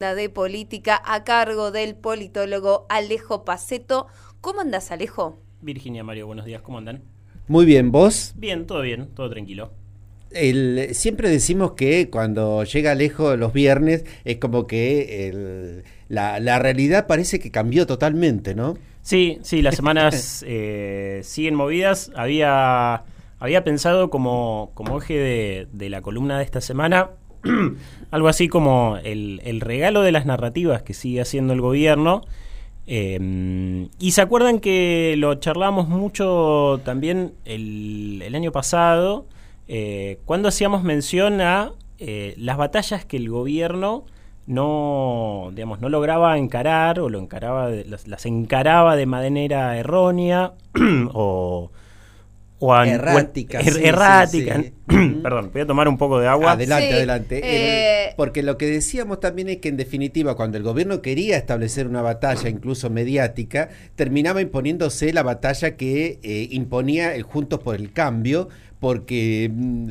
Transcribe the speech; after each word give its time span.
de 0.00 0.28
política 0.28 1.00
a 1.04 1.22
cargo 1.22 1.70
del 1.70 1.94
politólogo 1.94 2.84
Alejo 2.88 3.44
Paceto. 3.44 4.08
¿Cómo 4.40 4.60
andas, 4.60 4.90
Alejo? 4.90 5.38
Virginia 5.62 6.02
Mario, 6.02 6.26
buenos 6.26 6.46
días, 6.46 6.62
¿cómo 6.62 6.78
andan? 6.78 7.02
Muy 7.46 7.64
bien, 7.64 7.92
¿vos? 7.92 8.34
Bien, 8.36 8.66
todo 8.66 8.82
bien, 8.82 9.06
todo 9.14 9.30
tranquilo. 9.30 9.70
El, 10.32 10.88
siempre 10.94 11.30
decimos 11.30 11.74
que 11.74 12.10
cuando 12.10 12.64
llega 12.64 12.90
Alejo 12.90 13.36
los 13.36 13.52
viernes 13.52 14.04
es 14.24 14.38
como 14.38 14.66
que 14.66 15.28
el, 15.28 15.84
la, 16.08 16.40
la, 16.40 16.58
realidad 16.58 17.06
parece 17.06 17.38
que 17.38 17.52
cambió 17.52 17.86
totalmente, 17.86 18.56
¿no? 18.56 18.76
Sí, 19.00 19.38
sí, 19.42 19.62
las 19.62 19.76
semanas 19.76 20.44
eh, 20.48 21.20
siguen 21.22 21.54
movidas. 21.54 22.10
Había, 22.16 23.04
había 23.38 23.62
pensado 23.62 24.10
como, 24.10 24.72
como 24.74 24.98
eje 24.98 25.14
de, 25.14 25.68
de 25.72 25.88
la 25.88 26.02
columna 26.02 26.38
de 26.38 26.44
esta 26.44 26.60
semana 26.60 27.10
algo 28.10 28.28
así 28.28 28.48
como 28.48 28.98
el, 29.02 29.40
el, 29.44 29.60
regalo 29.60 30.02
de 30.02 30.12
las 30.12 30.26
narrativas 30.26 30.82
que 30.82 30.94
sigue 30.94 31.20
haciendo 31.20 31.52
el 31.52 31.60
gobierno. 31.60 32.22
Eh, 32.86 33.88
y 33.98 34.10
se 34.12 34.20
acuerdan 34.20 34.60
que 34.60 35.14
lo 35.16 35.34
charlamos 35.36 35.88
mucho 35.88 36.80
también 36.84 37.32
el, 37.44 38.22
el 38.22 38.34
año 38.34 38.52
pasado, 38.52 39.26
eh, 39.68 40.18
cuando 40.26 40.48
hacíamos 40.48 40.82
mención 40.82 41.40
a 41.40 41.72
eh, 41.98 42.34
las 42.36 42.56
batallas 42.56 43.04
que 43.04 43.16
el 43.16 43.30
gobierno 43.30 44.04
no, 44.46 45.50
digamos, 45.52 45.80
no 45.80 45.88
lograba 45.88 46.36
encarar 46.36 47.00
o 47.00 47.08
lo 47.08 47.18
encaraba 47.18 47.70
las, 47.70 48.06
las 48.06 48.26
encaraba 48.26 48.94
de 48.96 49.06
manera 49.06 49.78
errónea 49.78 50.52
o 51.14 51.70
o 52.58 52.74
errática. 52.74 53.60
er, 53.60 53.72
sí, 53.72 53.84
errática. 53.84 54.56
Sí, 54.56 54.72
sí. 54.88 55.20
Perdón, 55.22 55.50
voy 55.52 55.62
a 55.62 55.66
tomar 55.66 55.88
un 55.88 55.98
poco 55.98 56.20
de 56.20 56.28
agua. 56.28 56.52
Adelante, 56.52 56.92
adelante. 56.92 57.40
Eh... 57.42 58.14
Porque 58.16 58.42
lo 58.42 58.56
que 58.56 58.66
decíamos 58.66 59.20
también 59.20 59.48
es 59.48 59.56
que 59.58 59.68
en 59.68 59.76
definitiva 59.76 60.36
cuando 60.36 60.56
el 60.56 60.62
gobierno 60.62 61.02
quería 61.02 61.36
establecer 61.36 61.86
una 61.86 62.02
batalla 62.02 62.48
incluso 62.48 62.90
mediática, 62.90 63.70
terminaba 63.96 64.40
imponiéndose 64.40 65.12
la 65.12 65.22
batalla 65.22 65.76
que 65.76 66.20
eh, 66.22 66.48
imponía 66.50 67.14
el 67.14 67.24
Juntos 67.24 67.60
por 67.60 67.74
el 67.74 67.92
Cambio, 67.92 68.48
porque 68.78 69.50
mm, 69.52 69.90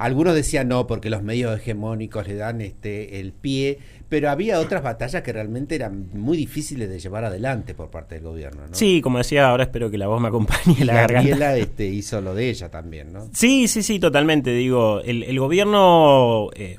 algunos 0.00 0.34
decían 0.34 0.68
no, 0.68 0.86
porque 0.86 1.10
los 1.10 1.22
medios 1.22 1.54
hegemónicos 1.54 2.26
le 2.26 2.34
dan 2.34 2.62
este 2.62 3.20
el 3.20 3.32
pie, 3.32 3.78
pero 4.08 4.30
había 4.30 4.58
otras 4.58 4.82
batallas 4.82 5.22
que 5.22 5.30
realmente 5.30 5.74
eran 5.74 6.08
muy 6.14 6.38
difíciles 6.38 6.88
de 6.88 6.98
llevar 6.98 7.26
adelante 7.26 7.74
por 7.74 7.90
parte 7.90 8.14
del 8.14 8.24
gobierno. 8.24 8.62
¿no? 8.66 8.74
Sí, 8.74 9.02
como 9.02 9.18
decía, 9.18 9.50
ahora 9.50 9.64
espero 9.64 9.90
que 9.90 9.98
la 9.98 10.06
voz 10.06 10.18
me 10.20 10.28
acompañe 10.28 10.80
en 10.80 10.86
la 10.86 10.94
Gabriela 10.94 11.20
garganta. 11.20 11.56
este, 11.58 11.86
hizo 11.86 12.22
lo 12.22 12.34
de 12.34 12.48
ella 12.48 12.70
también, 12.70 13.12
¿no? 13.12 13.28
Sí, 13.34 13.68
sí, 13.68 13.82
sí, 13.82 13.98
totalmente. 13.98 14.52
Digo, 14.52 15.02
el, 15.02 15.22
el 15.22 15.38
gobierno, 15.38 16.48
eh, 16.54 16.78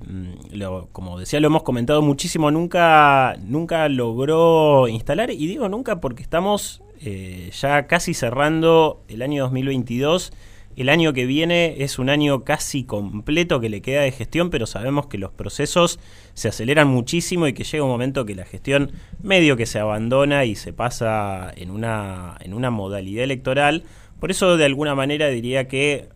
lo, 0.52 0.90
como 0.92 1.20
decía, 1.20 1.40
lo 1.40 1.48
hemos 1.48 1.62
comentado 1.62 2.02
muchísimo, 2.02 2.50
nunca, 2.50 3.38
nunca 3.46 3.88
logró 3.88 4.88
instalar, 4.88 5.30
y 5.30 5.46
digo 5.46 5.70
nunca 5.70 6.02
porque 6.02 6.24
estamos 6.24 6.82
eh, 7.02 7.52
ya 7.54 7.86
casi 7.86 8.16
cerrando 8.16 9.04
el 9.08 9.22
año 9.22 9.44
2022 9.44 10.34
el 10.76 10.90
año 10.90 11.14
que 11.14 11.26
viene 11.26 11.76
es 11.84 12.00
un 12.00 12.10
año 12.10 12.44
casi 12.44 12.84
completo 12.84 13.60
que 13.60 13.70
le 13.70 13.82
queda 13.82 14.02
de 14.02 14.12
gestión, 14.12 14.50
pero 14.50 14.66
sabemos 14.66 15.08
que 15.08 15.18
los 15.18 15.32
procesos 15.32 16.00
se 16.34 16.50
aceleran 16.50 16.88
muchísimo 16.88 17.48
y 17.48 17.54
que 17.54 17.64
llega 17.64 17.84
un 17.84 17.90
momento 17.90 18.26
que 18.26 18.36
la 18.36 18.46
gestión 18.46 18.92
medio 19.22 19.58
que 19.58 19.66
se 19.66 19.80
abandona 19.80 20.46
y 20.46 20.56
se 20.56 20.74
pasa 20.74 21.52
en 21.56 21.72
una, 21.72 22.38
en 22.40 22.54
una 22.54 22.70
modalidad 22.70 23.24
electoral. 23.24 23.84
Por 24.20 24.32
eso, 24.32 24.58
de 24.58 24.66
alguna 24.66 24.96
manera, 24.96 25.28
diría 25.28 25.68
que, 25.68 26.10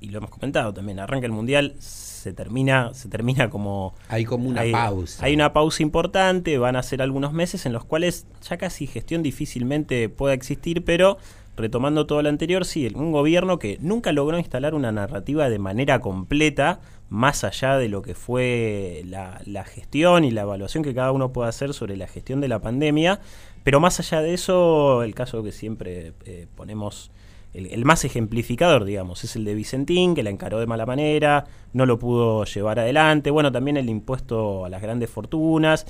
y 0.00 0.08
lo 0.08 0.18
hemos 0.18 0.30
comentado 0.30 0.72
también, 0.72 0.98
arranca 0.98 1.26
el 1.26 1.32
Mundial, 1.32 1.74
se 1.78 2.32
termina, 2.32 2.94
se 2.94 3.08
termina 3.08 3.50
como... 3.50 3.94
Hay 4.08 4.24
como 4.24 4.48
una 4.48 4.60
hay, 4.60 4.72
pausa. 4.72 5.24
Hay 5.24 5.34
una 5.34 5.52
pausa 5.52 5.82
importante, 5.82 6.56
van 6.56 6.76
a 6.76 6.82
ser 6.82 7.02
algunos 7.02 7.32
meses 7.32 7.66
en 7.66 7.72
los 7.72 7.84
cuales 7.84 8.26
ya 8.48 8.56
casi 8.56 8.86
gestión 8.86 9.24
difícilmente 9.24 10.08
pueda 10.08 10.32
existir, 10.32 10.84
pero 10.84 11.18
retomando 11.56 12.06
todo 12.06 12.22
lo 12.22 12.28
anterior, 12.28 12.64
sí, 12.64 12.90
un 12.94 13.12
gobierno 13.12 13.58
que 13.58 13.78
nunca 13.80 14.12
logró 14.12 14.38
instalar 14.38 14.74
una 14.74 14.92
narrativa 14.92 15.50
de 15.50 15.58
manera 15.58 16.00
completa, 16.00 16.80
más 17.08 17.44
allá 17.44 17.76
de 17.76 17.88
lo 17.88 18.00
que 18.00 18.14
fue 18.14 19.02
la, 19.06 19.40
la, 19.44 19.64
gestión 19.64 20.24
y 20.24 20.30
la 20.30 20.42
evaluación 20.42 20.82
que 20.82 20.94
cada 20.94 21.12
uno 21.12 21.32
puede 21.32 21.50
hacer 21.50 21.74
sobre 21.74 21.96
la 21.96 22.08
gestión 22.08 22.40
de 22.40 22.48
la 22.48 22.60
pandemia, 22.60 23.20
pero 23.64 23.80
más 23.80 24.00
allá 24.00 24.22
de 24.22 24.32
eso, 24.32 25.02
el 25.02 25.14
caso 25.14 25.42
que 25.42 25.52
siempre 25.52 26.14
eh, 26.24 26.46
ponemos, 26.54 27.10
el, 27.52 27.66
el, 27.66 27.84
más 27.84 28.06
ejemplificador, 28.06 28.86
digamos, 28.86 29.24
es 29.24 29.36
el 29.36 29.44
de 29.44 29.54
Vicentín, 29.54 30.14
que 30.14 30.22
la 30.22 30.30
encaró 30.30 30.58
de 30.58 30.66
mala 30.66 30.86
manera, 30.86 31.44
no 31.74 31.84
lo 31.84 31.98
pudo 31.98 32.44
llevar 32.44 32.78
adelante, 32.78 33.30
bueno, 33.30 33.52
también 33.52 33.76
el 33.76 33.90
impuesto 33.90 34.64
a 34.64 34.70
las 34.70 34.80
grandes 34.80 35.10
fortunas, 35.10 35.86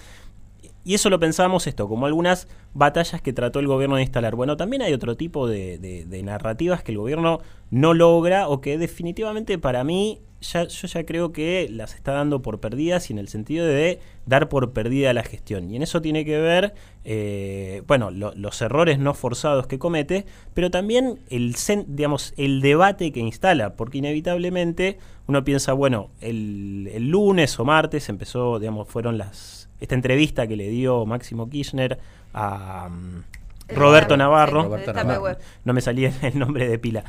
y 0.85 0.95
eso 0.95 1.11
lo 1.11 1.21
pensábamos 1.21 1.67
esto, 1.67 1.89
como 1.89 2.07
algunas 2.07 2.49
batallas 2.75 3.23
que 3.23 3.33
trató 3.33 3.61
el 3.61 3.69
gobierno 3.69 3.97
de 3.97 4.03
instalar. 4.03 4.35
Bueno, 4.35 4.57
también 4.57 4.83
hay 4.83 4.93
otro 4.93 5.17
tipo 5.17 5.47
de, 5.47 6.07
narrativas 6.25 6.83
que 6.83 6.93
el 6.93 6.99
gobierno 6.99 7.41
no 7.71 7.95
logra 7.95 8.49
o 8.49 8.61
que 8.61 8.79
definitivamente 8.79 9.59
para 9.59 9.85
mí 9.85 10.23
ya, 10.41 10.65
yo 10.65 10.89
ya 10.89 11.07
creo 11.07 11.33
que 11.33 11.69
las 11.71 11.95
está 11.95 12.13
dando 12.13 12.43
por 12.43 12.59
perdidas 12.59 13.11
y 13.11 13.13
en 13.13 13.21
el 13.21 13.29
sentido 13.29 13.65
de 13.65 14.01
dar 14.27 14.49
por 14.49 14.73
perdida 14.73 15.13
la 15.13 15.23
gestión. 15.23 15.71
Y 15.71 15.77
en 15.77 15.83
eso 15.83 16.03
tiene 16.03 16.25
que 16.25 16.39
ver, 16.39 16.75
eh, 17.05 17.83
bueno, 17.87 18.11
lo, 18.11 18.35
los 18.35 18.61
errores 18.61 18.99
no 18.99 19.15
forzados 19.15 19.69
que 19.69 19.79
comete, 19.79 20.27
pero 20.53 20.73
también 20.73 21.21
el, 21.31 21.55
digamos, 21.87 22.35
el 22.37 22.61
debate 22.61 23.13
que 23.13 23.21
instala, 23.21 23.77
porque 23.77 23.99
inevitablemente 23.99 24.99
uno 25.29 25.45
piensa, 25.45 25.75
bueno, 25.75 26.11
el, 26.21 26.91
el 26.93 27.09
lunes 27.09 27.59
o 27.61 27.65
martes 27.65 28.09
empezó, 28.09 28.59
digamos, 28.59 28.89
fueron 28.89 29.19
las 29.19 29.69
esta 29.83 29.97
entrevista 29.97 30.47
que 30.47 30.57
le 30.57 30.69
dio 30.69 31.05
Máximo 31.07 31.51
Kirchner 31.51 31.99
a 32.33 32.89
um, 32.89 33.23
Roberto 33.69 34.17
Navarro. 34.17 34.63
Roberto 34.63 34.93
Navarro. 34.93 35.37
No 35.65 35.73
me 35.73 35.81
salía 35.81 36.13
el 36.23 36.39
nombre 36.39 36.69
de 36.69 36.79
pila. 36.79 37.05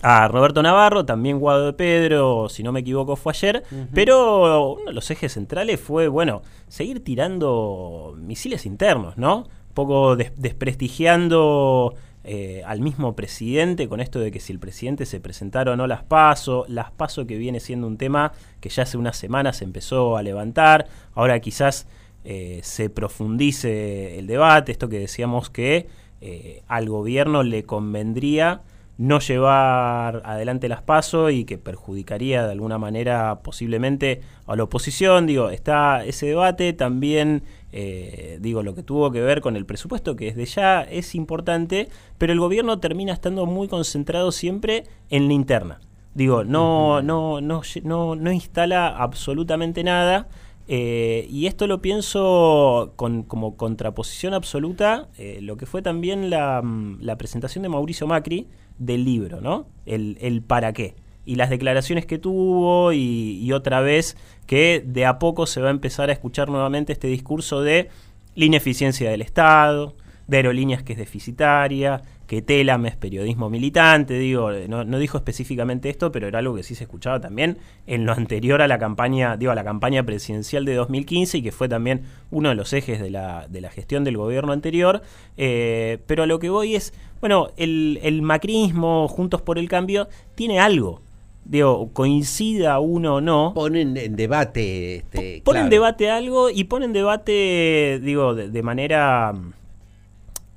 A 0.00 0.26
Roberto 0.28 0.62
Navarro, 0.62 1.04
también 1.04 1.38
Guado 1.38 1.66
de 1.66 1.72
Pedro, 1.74 2.48
si 2.48 2.62
no 2.62 2.72
me 2.72 2.80
equivoco, 2.80 3.16
fue 3.16 3.32
ayer. 3.32 3.62
Uh 3.70 3.74
-huh. 3.74 3.88
Pero 3.92 4.72
uno 4.72 4.86
de 4.86 4.92
los 4.92 5.10
ejes 5.10 5.32
centrales 5.32 5.78
fue, 5.78 6.08
bueno, 6.08 6.42
seguir 6.68 7.04
tirando 7.04 8.14
misiles 8.16 8.64
internos, 8.64 9.18
¿no? 9.18 9.38
Un 9.38 9.74
poco 9.74 10.16
des 10.16 10.32
desprestigiando 10.36 11.94
eh, 12.28 12.64
al 12.66 12.80
mismo 12.80 13.14
presidente 13.14 13.88
con 13.88 14.00
esto 14.00 14.18
de 14.18 14.32
que 14.32 14.40
si 14.40 14.52
el 14.52 14.58
presidente 14.58 15.06
se 15.06 15.20
presentaron 15.20 15.74
o 15.74 15.76
no 15.76 15.86
las 15.86 16.02
PASO, 16.02 16.64
las 16.66 16.90
PASO 16.90 17.24
que 17.24 17.38
viene 17.38 17.60
siendo 17.60 17.86
un 17.86 17.98
tema 17.98 18.32
que 18.60 18.68
ya 18.68 18.82
hace 18.82 18.98
unas 18.98 19.16
semanas 19.16 19.58
se 19.58 19.64
empezó 19.64 20.16
a 20.16 20.24
levantar, 20.24 20.88
ahora 21.14 21.38
quizás 21.38 21.86
eh, 22.24 22.58
se 22.64 22.90
profundice 22.90 24.18
el 24.18 24.26
debate, 24.26 24.72
esto 24.72 24.88
que 24.88 24.98
decíamos 24.98 25.50
que 25.50 25.86
eh, 26.20 26.64
al 26.66 26.88
gobierno 26.88 27.44
le 27.44 27.62
convendría 27.62 28.62
no 28.98 29.20
llevar 29.20 30.22
adelante 30.24 30.68
las 30.68 30.82
PASO 30.82 31.30
y 31.30 31.44
que 31.44 31.58
perjudicaría 31.58 32.46
de 32.46 32.52
alguna 32.52 32.78
manera 32.78 33.40
posiblemente 33.42 34.22
a 34.46 34.56
la 34.56 34.64
oposición. 34.64 35.26
Digo, 35.26 35.50
está 35.50 36.04
ese 36.04 36.26
debate, 36.26 36.72
también 36.72 37.42
eh, 37.72 38.38
digo, 38.40 38.62
lo 38.62 38.74
que 38.74 38.82
tuvo 38.82 39.10
que 39.10 39.20
ver 39.20 39.42
con 39.42 39.54
el 39.54 39.66
presupuesto, 39.66 40.16
que 40.16 40.32
desde 40.32 40.46
ya 40.46 40.82
es 40.82 41.14
importante, 41.14 41.90
pero 42.16 42.32
el 42.32 42.40
gobierno 42.40 42.78
termina 42.78 43.12
estando 43.12 43.44
muy 43.44 43.68
concentrado 43.68 44.32
siempre 44.32 44.84
en 45.10 45.26
la 45.28 45.34
interna. 45.34 45.80
Digo, 46.14 46.42
no, 46.44 46.96
uh 46.96 46.98
-huh. 47.00 47.04
no, 47.04 47.40
no, 47.42 47.60
no, 47.82 48.16
no 48.16 48.32
instala 48.32 48.88
absolutamente 48.88 49.84
nada. 49.84 50.28
Eh, 50.68 51.28
y 51.30 51.46
esto 51.46 51.66
lo 51.66 51.80
pienso 51.80 52.94
con, 52.96 53.22
como 53.22 53.56
contraposición 53.56 54.34
absoluta, 54.34 55.08
eh, 55.16 55.38
lo 55.40 55.56
que 55.56 55.66
fue 55.66 55.80
también 55.80 56.28
la, 56.28 56.60
la, 57.00 57.16
presentación 57.16 57.62
de 57.62 57.68
Mauricio 57.68 58.08
Macri 58.08 58.48
del 58.78 59.04
libro, 59.04 59.40
¿no? 59.40 59.66
El, 59.84 60.18
el 60.20 60.42
para 60.42 60.72
qué. 60.72 60.94
Y 61.24 61.34
las 61.34 61.50
declaraciones 61.50 62.06
que 62.06 62.18
tuvo 62.18 62.92
y, 62.92 63.40
y, 63.42 63.52
otra 63.52 63.80
vez 63.80 64.16
que 64.46 64.82
de 64.86 65.06
a 65.06 65.18
poco 65.18 65.46
se 65.46 65.60
va 65.60 65.68
a 65.68 65.72
empezar 65.72 66.08
a 66.08 66.12
escuchar 66.12 66.48
nuevamente 66.48 66.92
este 66.92 67.08
discurso 67.08 67.62
de 67.62 67.88
la 68.36 68.44
ineficiencia 68.44 69.10
del 69.10 69.22
Estado, 69.22 69.96
de 70.28 70.36
aerolíneas 70.36 70.82
que 70.82 70.92
es 70.92 70.98
deficitaria, 70.98 72.02
que 72.26 72.42
Telam 72.42 72.86
es 72.86 72.96
periodismo 72.96 73.48
militante, 73.48 74.18
digo, 74.18 74.50
no, 74.68 74.84
no, 74.84 74.98
dijo 74.98 75.16
específicamente 75.16 75.88
esto, 75.88 76.10
pero 76.10 76.26
era 76.26 76.40
algo 76.40 76.54
que 76.54 76.62
sí 76.62 76.74
se 76.74 76.84
escuchaba 76.84 77.20
también 77.20 77.58
en 77.86 78.04
lo 78.04 78.12
anterior 78.12 78.62
a 78.62 78.68
la 78.68 78.78
campaña, 78.78 79.36
digo, 79.36 79.52
a 79.52 79.54
la 79.54 79.64
campaña 79.64 80.04
presidencial 80.04 80.64
de 80.64 80.74
2015 80.74 81.38
y 81.38 81.42
que 81.42 81.52
fue 81.52 81.68
también 81.68 82.02
uno 82.30 82.48
de 82.48 82.54
los 82.56 82.72
ejes 82.72 83.00
de 83.00 83.10
la, 83.10 83.46
de 83.48 83.60
la 83.60 83.70
gestión 83.70 84.04
del 84.04 84.16
gobierno 84.16 84.52
anterior. 84.52 85.02
Eh, 85.36 85.98
pero 86.06 86.24
a 86.24 86.26
lo 86.26 86.38
que 86.38 86.50
voy 86.50 86.74
es, 86.74 86.92
bueno, 87.20 87.50
el, 87.56 88.00
el 88.02 88.22
macrismo, 88.22 89.08
Juntos 89.08 89.42
por 89.42 89.58
el 89.58 89.68
Cambio, 89.68 90.08
tiene 90.34 90.58
algo, 90.58 91.00
digo, 91.44 91.90
coincida 91.92 92.80
uno 92.80 93.16
o 93.16 93.20
no. 93.20 93.52
Ponen 93.54 93.96
en 93.96 94.16
debate. 94.16 94.96
Este, 94.96 95.42
ponen 95.44 95.64
en 95.64 95.70
debate 95.70 96.10
algo 96.10 96.50
y 96.50 96.64
ponen 96.64 96.92
debate, 96.92 98.00
digo, 98.02 98.34
de, 98.34 98.48
de, 98.48 98.62
manera 98.62 99.32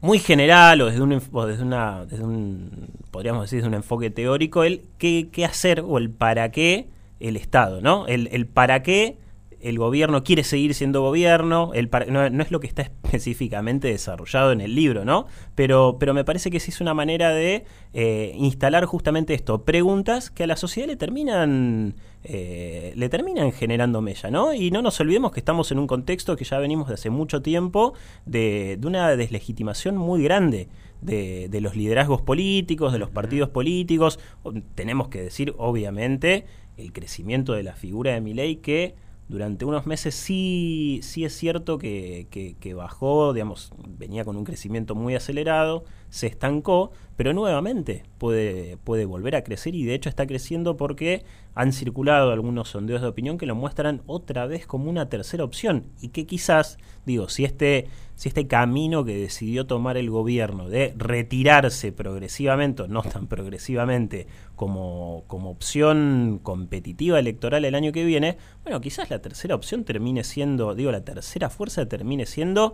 muy 0.01 0.19
general 0.19 0.81
o 0.81 0.85
desde 0.87 1.01
un, 1.01 1.21
o 1.31 1.45
desde 1.45 1.63
una 1.63 2.05
desde 2.05 2.23
un 2.23 2.89
podríamos 3.11 3.43
decir 3.43 3.57
desde 3.57 3.67
un 3.67 3.73
enfoque 3.73 4.09
teórico 4.09 4.63
el 4.63 4.83
qué, 4.97 5.29
qué 5.31 5.45
hacer 5.45 5.83
o 5.85 5.97
el 5.97 6.09
para 6.09 6.51
qué 6.51 6.87
el 7.19 7.35
Estado, 7.35 7.81
¿no? 7.81 8.07
El, 8.07 8.29
el 8.31 8.45
para 8.45 8.81
qué 8.81 9.17
el 9.61 9.77
gobierno 9.77 10.23
quiere 10.23 10.43
seguir 10.43 10.73
siendo 10.73 11.01
gobierno, 11.01 11.71
el, 11.73 11.89
no, 12.09 12.23
es 12.23 12.51
lo 12.51 12.59
que 12.59 12.67
está 12.67 12.81
específicamente 13.03 13.89
desarrollado 13.89 14.51
en 14.51 14.61
el 14.61 14.75
libro, 14.75 15.05
¿no? 15.05 15.27
Pero, 15.55 15.97
pero 15.99 16.13
me 16.13 16.23
parece 16.23 16.49
que 16.49 16.59
sí 16.59 16.71
es 16.71 16.81
una 16.81 16.93
manera 16.93 17.31
de 17.31 17.65
eh, 17.93 18.33
instalar 18.37 18.85
justamente 18.85 19.33
esto, 19.33 19.63
preguntas 19.63 20.29
que 20.29 20.43
a 20.43 20.47
la 20.47 20.55
sociedad 20.55 20.87
le 20.87 20.95
terminan, 20.95 21.95
eh, 22.23 22.93
le 22.95 23.09
terminan 23.09 23.51
generando 23.51 24.01
mella, 24.01 24.31
¿no? 24.31 24.53
Y 24.53 24.71
no 24.71 24.81
nos 24.81 24.99
olvidemos 24.99 25.31
que 25.31 25.39
estamos 25.39 25.71
en 25.71 25.79
un 25.79 25.87
contexto 25.87 26.35
que 26.35 26.45
ya 26.45 26.57
venimos 26.59 26.87
de 26.87 26.93
hace 26.93 27.09
mucho 27.09 27.41
tiempo 27.41 27.93
de, 28.25 28.77
de 28.79 28.87
una 28.87 29.15
deslegitimación 29.15 29.97
muy 29.97 30.23
grande. 30.23 30.67
De, 31.01 31.47
de, 31.47 31.61
los 31.61 31.77
liderazgos 31.77 32.21
políticos, 32.21 32.91
de 32.91 32.99
los 32.99 33.09
partidos 33.09 33.47
políticos. 33.47 34.19
Tenemos 34.75 35.07
que 35.07 35.21
decir, 35.21 35.55
obviamente, 35.57 36.43
el 36.75 36.91
crecimiento 36.91 37.53
de 37.53 37.63
la 37.63 37.73
figura 37.73 38.11
de 38.11 38.19
Milei 38.19 38.57
que 38.57 38.95
durante 39.29 39.63
unos 39.63 39.85
meses 39.85 40.15
sí, 40.15 40.99
sí 41.03 41.23
es 41.23 41.33
cierto 41.37 41.77
que, 41.77 42.27
que, 42.59 42.73
bajó, 42.73 43.31
digamos, 43.31 43.71
venía 43.87 44.25
con 44.25 44.35
un 44.35 44.43
crecimiento 44.43 44.95
muy 44.95 45.13
acelerado, 45.15 45.85
se 46.09 46.27
estancó, 46.27 46.91
pero 47.15 47.33
nuevamente 47.33 48.03
puede, 48.17 48.77
puede 48.77 49.05
volver 49.05 49.35
a 49.35 49.43
crecer 49.43 49.75
y 49.75 49.83
de 49.83 49.93
hecho 49.93 50.09
está 50.09 50.25
creciendo 50.25 50.77
porque 50.77 51.23
han 51.53 51.73
circulado 51.73 52.31
algunos 52.31 52.69
sondeos 52.69 53.01
de 53.01 53.07
opinión 53.07 53.37
que 53.37 53.45
lo 53.45 53.55
muestran 53.55 54.01
otra 54.05 54.45
vez 54.47 54.65
como 54.65 54.89
una 54.89 55.09
tercera 55.09 55.43
opción 55.43 55.85
y 56.01 56.09
que 56.09 56.25
quizás, 56.25 56.77
digo, 57.05 57.29
si 57.29 57.45
este 57.45 57.87
si 58.19 58.27
este 58.27 58.47
camino 58.47 59.05
que 59.05 59.15
decidió 59.15 59.65
tomar 59.65 59.95
el 59.95 60.09
gobierno 60.09 60.67
de 60.67 60.93
retirarse 60.97 61.93
progresivamente, 61.93 62.81
o 62.81 62.87
no 62.89 63.01
tan 63.01 63.27
progresivamente, 63.27 64.27
como, 64.57 65.23
como 65.27 65.51
opción 65.51 66.41
competitiva 66.43 67.17
electoral 67.17 67.63
el 67.63 67.75
año 67.75 67.93
que 67.93 68.03
viene, 68.03 68.37
bueno, 68.63 68.81
quizás 68.81 69.09
la 69.09 69.21
tercera 69.21 69.55
opción 69.55 69.85
termine 69.85 70.25
siendo, 70.25 70.75
digo, 70.75 70.91
la 70.91 71.05
tercera 71.05 71.49
fuerza 71.49 71.85
termine 71.87 72.25
siendo 72.25 72.73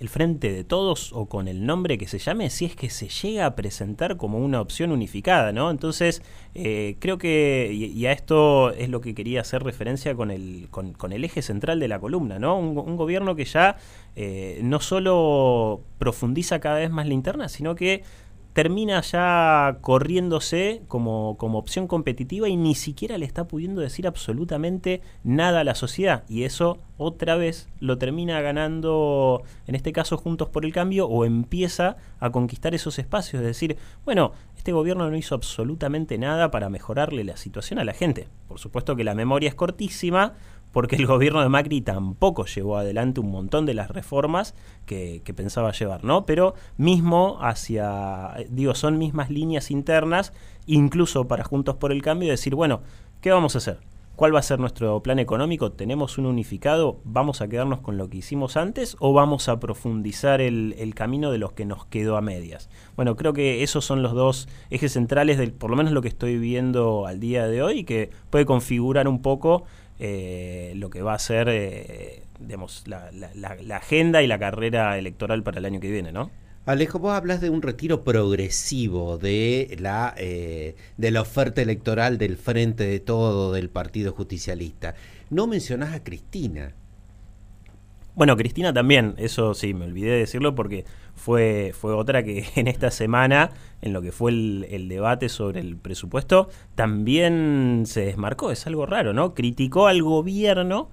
el 0.00 0.08
frente 0.08 0.52
de 0.52 0.64
todos 0.64 1.12
o 1.12 1.26
con 1.26 1.48
el 1.48 1.66
nombre 1.66 1.98
que 1.98 2.06
se 2.06 2.18
llame, 2.18 2.50
si 2.50 2.64
es 2.64 2.76
que 2.76 2.88
se 2.88 3.08
llega 3.08 3.46
a 3.46 3.56
presentar 3.56 4.16
como 4.16 4.38
una 4.38 4.60
opción 4.60 4.92
unificada, 4.92 5.52
¿no? 5.52 5.70
Entonces, 5.70 6.22
eh, 6.54 6.96
creo 7.00 7.18
que, 7.18 7.70
y, 7.72 8.06
a 8.06 8.12
esto 8.12 8.70
es 8.70 8.88
lo 8.88 9.00
que 9.00 9.14
quería 9.14 9.40
hacer 9.40 9.62
referencia 9.62 10.14
con 10.14 10.30
el, 10.30 10.68
con, 10.70 11.12
el 11.12 11.24
eje 11.24 11.42
central 11.42 11.80
de 11.80 11.88
la 11.88 11.98
columna, 11.98 12.38
¿no? 12.38 12.58
Un, 12.58 12.96
gobierno 12.96 13.36
que 13.36 13.44
ya 13.44 13.76
eh, 14.16 14.60
no 14.62 14.80
solo 14.80 15.80
profundiza 15.98 16.58
cada 16.58 16.78
vez 16.78 16.90
más 16.90 17.06
la 17.06 17.14
interna, 17.14 17.48
sino 17.48 17.74
que 17.74 18.02
termina 18.58 19.00
ya 19.02 19.78
corriéndose 19.82 20.82
como, 20.88 21.36
como 21.38 21.60
opción 21.60 21.86
competitiva 21.86 22.48
y 22.48 22.56
ni 22.56 22.74
siquiera 22.74 23.16
le 23.16 23.24
está 23.24 23.46
pudiendo 23.46 23.80
decir 23.80 24.04
absolutamente 24.08 25.00
nada 25.22 25.60
a 25.60 25.64
la 25.64 25.76
sociedad. 25.76 26.24
Y 26.28 26.42
eso 26.42 26.80
otra 26.96 27.36
vez 27.36 27.68
lo 27.78 27.98
termina 27.98 28.40
ganando, 28.40 29.44
en 29.68 29.76
este 29.76 29.92
caso, 29.92 30.16
Juntos 30.16 30.48
por 30.48 30.64
el 30.64 30.72
Cambio, 30.72 31.06
o 31.06 31.24
empieza 31.24 31.98
a 32.18 32.30
conquistar 32.30 32.74
esos 32.74 32.98
espacios. 32.98 33.42
Es 33.42 33.46
decir, 33.46 33.76
bueno, 34.04 34.32
este 34.56 34.72
gobierno 34.72 35.08
no 35.08 35.16
hizo 35.16 35.36
absolutamente 35.36 36.18
nada 36.18 36.50
para 36.50 36.68
mejorarle 36.68 37.22
la 37.22 37.36
situación 37.36 37.78
a 37.78 37.84
la 37.84 37.92
gente. 37.92 38.26
Por 38.48 38.58
supuesto 38.58 38.96
que 38.96 39.04
la 39.04 39.14
memoria 39.14 39.50
es 39.50 39.54
cortísima, 39.54 40.34
porque 40.72 40.96
el 40.96 41.06
gobierno 41.06 41.40
de 41.40 41.48
Macri 41.48 41.80
tampoco 41.80 42.46
llevó 42.46 42.76
adelante 42.76 43.20
un 43.20 43.30
montón 43.30 43.66
de 43.66 43.74
las 43.74 43.90
reformas 43.90 44.54
que, 44.86 45.22
pensaba 45.36 45.72
llevar, 45.72 46.04
¿no? 46.04 46.26
Pero 46.26 46.54
mismo 46.76 47.38
hacia, 47.40 48.34
digo, 48.48 48.74
son 48.74 48.98
mismas 48.98 49.30
líneas 49.30 49.70
internas, 49.70 50.32
incluso 50.66 51.28
para 51.28 51.44
Juntos 51.44 51.76
por 51.76 51.92
el 51.92 52.02
Cambio, 52.02 52.30
decir, 52.30 52.54
bueno, 52.54 52.82
¿qué 53.20 53.30
vamos 53.30 53.54
a 53.54 53.58
hacer? 53.58 53.78
¿Cuál 54.18 54.34
va 54.34 54.40
a 54.40 54.42
ser 54.42 54.58
nuestro 54.58 55.00
plan 55.00 55.20
económico? 55.20 55.70
¿Tenemos 55.70 56.18
un 56.18 56.26
unificado? 56.26 56.98
¿Vamos 57.04 57.40
a 57.40 57.46
quedarnos 57.46 57.82
con 57.82 57.96
lo 57.96 58.10
que 58.10 58.16
hicimos 58.16 58.56
antes 58.56 58.96
o 58.98 59.12
vamos 59.12 59.48
a 59.48 59.60
profundizar 59.60 60.40
el, 60.40 60.74
el, 60.76 60.96
camino 60.96 61.30
de 61.30 61.38
los 61.38 61.52
que 61.52 61.64
nos 61.64 61.86
quedó 61.86 62.16
a 62.16 62.20
medias? 62.20 62.68
Bueno, 62.96 63.14
creo 63.14 63.32
que 63.32 63.62
esos 63.62 63.84
son 63.84 64.02
los 64.02 64.14
dos 64.14 64.48
ejes 64.70 64.94
centrales, 64.94 65.38
del, 65.38 65.52
por 65.52 65.70
lo 65.70 65.76
menos 65.76 65.92
lo 65.92 66.02
que 66.02 66.08
estoy 66.08 66.36
viendo 66.36 67.06
al 67.06 67.20
día 67.20 67.46
de 67.46 67.62
hoy, 67.62 67.84
que 67.84 68.10
puede 68.28 68.44
configurar 68.44 69.06
un 69.06 69.22
poco 69.22 69.66
eh, 69.98 70.72
lo 70.76 70.90
que 70.90 71.02
va 71.02 71.14
a 71.14 71.18
ser 71.18 71.48
eh, 71.50 72.22
digamos, 72.40 72.84
la, 72.86 73.76
agenda 73.76 74.22
y 74.22 74.26
la 74.26 74.38
carrera 74.38 74.98
electoral 74.98 75.42
para 75.42 75.58
el 75.58 75.64
año 75.64 75.80
que 75.80 75.90
viene, 75.90 76.12
¿no? 76.12 76.30
Alejo, 76.66 76.98
vos 76.98 77.12
hablas 77.12 77.40
de 77.40 77.48
un 77.48 77.62
retiro 77.62 78.04
progresivo 78.04 79.16
de 79.16 79.74
la, 79.80 80.14
eh, 80.18 80.76
de 80.98 81.10
la 81.10 81.22
oferta 81.22 81.62
electoral 81.62 82.18
del 82.18 82.36
Frente 82.36 82.84
de 82.84 83.00
Todo 83.00 83.52
del 83.52 83.70
Partido 83.70 84.12
Justicialista. 84.12 84.94
No 85.30 85.46
mencionás 85.46 85.94
a 85.94 86.04
Cristina. 86.04 86.74
Bueno, 88.18 88.36
Cristina 88.36 88.72
también, 88.72 89.14
eso 89.16 89.54
sí, 89.54 89.74
me 89.74 89.84
olvidé 89.84 90.10
de 90.10 90.18
decirlo 90.18 90.56
porque 90.56 90.84
fue, 91.14 91.72
fue 91.72 91.94
otra 91.94 92.24
que 92.24 92.46
en 92.56 92.66
esta 92.66 92.90
semana, 92.90 93.50
en 93.80 93.92
lo 93.92 94.02
que 94.02 94.10
fue 94.10 94.32
el, 94.32 94.88
debate 94.88 95.28
sobre 95.28 95.60
el 95.60 95.76
presupuesto, 95.76 96.48
también 96.74 97.84
se 97.86 98.06
desmarcó, 98.06 98.50
es 98.50 98.66
algo 98.66 98.86
raro, 98.86 99.12
¿no? 99.12 99.34
Criticó 99.34 99.86
al 99.86 100.02
gobierno 100.02 100.88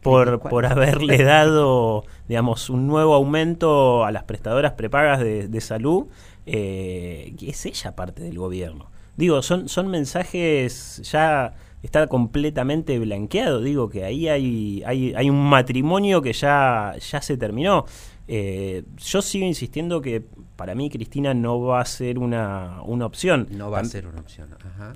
por, 0.00 0.38
por 0.38 0.64
haberle 0.64 1.18
dado, 1.24 2.04
digamos, 2.28 2.70
un 2.70 2.86
nuevo 2.86 3.14
aumento 3.14 4.04
a 4.04 4.12
las 4.12 4.22
prestadoras 4.22 4.74
prepagas 4.74 5.18
de, 5.18 5.60
salud, 5.60 6.06
eh, 6.46 7.34
que 7.36 7.50
es 7.50 7.66
ella 7.66 7.96
parte 7.96 8.22
del 8.22 8.38
gobierno. 8.38 8.92
Digo, 9.16 9.42
son, 9.42 9.68
son 9.68 9.88
mensajes 9.88 11.00
ya 11.02 11.52
está 11.82 12.06
completamente 12.06 12.98
blanqueado. 12.98 13.60
Digo 13.60 13.88
que 13.88 14.04
ahí 14.04 14.28
hay, 14.28 14.82
hay, 14.86 15.14
hay 15.14 15.30
un 15.30 15.48
matrimonio 15.48 16.22
que 16.22 16.32
ya, 16.32 16.94
ya 16.98 17.22
se 17.22 17.36
terminó. 17.36 17.86
Eh, 18.32 18.84
yo 18.96 19.22
sigo 19.22 19.44
insistiendo 19.44 20.00
que 20.00 20.22
para 20.54 20.74
mí 20.74 20.88
Cristina 20.88 21.34
no 21.34 21.60
va 21.62 21.80
a 21.80 21.84
ser 21.84 22.18
una, 22.18 22.80
una 22.84 23.06
opción. 23.06 23.48
No 23.50 23.70
va 23.70 23.80
a 23.80 23.84
ser 23.84 24.06
una 24.06 24.20
opción. 24.20 24.50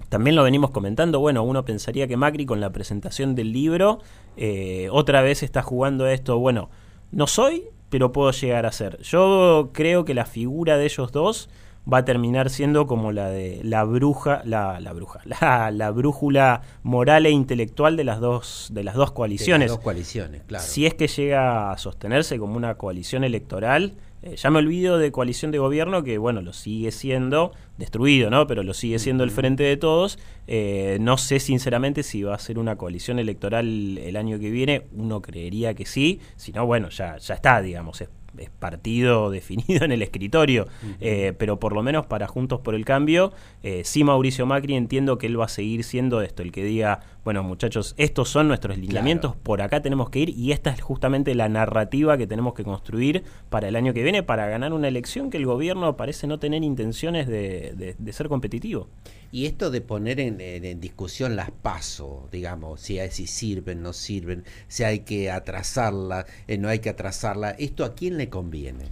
También 0.08 0.36
lo 0.36 0.44
venimos 0.44 0.70
comentando. 0.70 1.20
Bueno, 1.20 1.42
uno 1.42 1.64
pensaría 1.64 2.06
que 2.06 2.16
Macri 2.16 2.46
con 2.46 2.60
la 2.60 2.70
presentación 2.70 3.34
del 3.34 3.52
libro 3.52 4.00
eh, 4.36 4.88
otra 4.92 5.22
vez 5.22 5.42
está 5.42 5.62
jugando 5.62 6.06
esto. 6.06 6.38
Bueno, 6.38 6.70
no 7.10 7.26
soy, 7.26 7.64
pero 7.88 8.12
puedo 8.12 8.30
llegar 8.30 8.66
a 8.66 8.72
ser. 8.72 9.00
Yo 9.02 9.70
creo 9.72 10.04
que 10.04 10.14
la 10.14 10.26
figura 10.26 10.76
de 10.76 10.84
ellos 10.84 11.10
dos 11.10 11.48
va 11.90 11.98
a 11.98 12.04
terminar 12.04 12.50
siendo 12.50 12.86
como 12.86 13.12
la 13.12 13.28
de 13.28 13.60
la 13.62 13.84
bruja, 13.84 14.42
la, 14.44 14.80
la 14.80 14.92
bruja, 14.92 15.20
la, 15.24 15.70
la, 15.70 15.90
brújula 15.90 16.62
moral 16.82 17.26
e 17.26 17.30
intelectual 17.30 17.96
de 17.96 18.04
las 18.04 18.20
dos, 18.20 18.68
de 18.72 18.84
las 18.84 18.94
dos 18.94 19.12
coaliciones. 19.12 19.70
dos 19.70 19.80
coaliciones, 19.80 20.42
claro. 20.46 20.64
Si 20.64 20.86
es 20.86 20.94
que 20.94 21.08
llega 21.08 21.70
a 21.70 21.78
sostenerse 21.78 22.38
como 22.38 22.56
una 22.56 22.76
coalición 22.76 23.24
electoral, 23.24 23.94
eh, 24.22 24.36
ya 24.36 24.50
me 24.50 24.58
olvido 24.58 24.96
de 24.96 25.12
coalición 25.12 25.50
de 25.50 25.58
gobierno, 25.58 26.02
que 26.02 26.16
bueno, 26.16 26.40
lo 26.40 26.54
sigue 26.54 26.90
siendo, 26.92 27.52
destruido, 27.76 28.30
¿no? 28.30 28.46
Pero 28.46 28.62
lo 28.62 28.72
sigue 28.72 28.98
siendo 28.98 29.22
el 29.22 29.30
frente 29.30 29.64
de 29.64 29.76
todos. 29.76 30.18
Eh, 30.46 30.96
no 31.00 31.18
sé 31.18 31.40
sinceramente 31.40 32.02
si 32.02 32.22
va 32.22 32.34
a 32.34 32.38
ser 32.38 32.58
una 32.58 32.76
coalición 32.76 33.18
electoral 33.18 33.98
el 33.98 34.16
año 34.16 34.38
que 34.38 34.50
viene, 34.50 34.86
uno 34.92 35.20
creería 35.20 35.74
que 35.74 35.84
sí, 35.84 36.20
si 36.36 36.52
no, 36.52 36.64
bueno, 36.64 36.88
ya, 36.88 37.18
ya 37.18 37.34
está, 37.34 37.60
digamos, 37.60 38.00
es 38.00 38.08
es 38.38 38.50
partido 38.50 39.30
definido 39.30 39.84
en 39.84 39.92
el 39.92 40.02
escritorio, 40.02 40.66
eh, 41.00 41.32
pero 41.38 41.58
por 41.58 41.72
lo 41.72 41.82
menos 41.82 42.06
para 42.06 42.26
Juntos 42.26 42.60
por 42.60 42.74
el 42.74 42.84
Cambio, 42.84 43.32
eh, 43.62 43.82
sí 43.84 44.04
Mauricio 44.04 44.46
Macri 44.46 44.74
entiendo 44.74 45.18
que 45.18 45.26
él 45.26 45.38
va 45.38 45.46
a 45.46 45.48
seguir 45.48 45.84
siendo 45.84 46.22
esto, 46.22 46.42
el 46.42 46.52
que 46.52 46.64
diga, 46.64 47.00
bueno 47.24 47.42
muchachos, 47.42 47.94
estos 47.96 48.28
son 48.28 48.48
nuestros 48.48 48.78
lineamientos, 48.78 49.36
por 49.36 49.62
acá 49.62 49.82
tenemos 49.82 50.10
que 50.10 50.20
ir 50.20 50.30
y 50.30 50.52
esta 50.52 50.70
es 50.70 50.80
justamente 50.80 51.34
la 51.34 51.48
narrativa 51.48 52.16
que 52.18 52.26
tenemos 52.26 52.54
que 52.54 52.64
construir 52.64 53.24
para 53.50 53.68
el 53.68 53.76
año 53.76 53.92
que 53.92 54.02
viene 54.02 54.22
para 54.22 54.46
ganar 54.46 54.72
una 54.72 54.88
elección 54.88 55.30
que 55.30 55.38
el 55.38 55.46
gobierno 55.46 55.96
parece 55.96 56.26
no 56.26 56.38
tener 56.38 56.62
intenciones 56.62 57.26
de, 57.26 57.96
ser 58.12 58.28
competitivo. 58.28 58.88
Y 59.34 59.46
esto 59.46 59.72
de 59.72 59.80
poner 59.80 60.20
en, 60.20 60.80
discusión 60.80 61.34
las 61.34 61.50
pasos, 61.50 62.30
digamos, 62.30 62.80
si, 62.80 63.00
si 63.10 63.26
sirven, 63.26 63.82
no 63.82 63.92
sirven, 63.92 64.44
si 64.68 64.84
hay 64.84 65.00
que 65.00 65.28
atrasarla, 65.28 66.24
eh, 66.46 66.56
no 66.56 66.68
hay 66.68 66.78
que 66.78 66.88
atrasarla, 66.88 67.50
¿esto 67.50 67.84
a 67.84 67.96
quién 67.96 68.16
le 68.16 68.28
conviene? 68.28 68.84